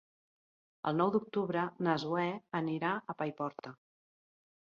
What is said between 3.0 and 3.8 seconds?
a Paiporta.